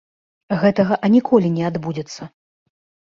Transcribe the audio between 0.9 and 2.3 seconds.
аніколі не адбудзецца!